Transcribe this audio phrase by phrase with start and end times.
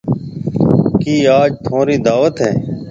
[1.01, 2.51] ڪِي آج ٿونرِي دعوت هيَ؟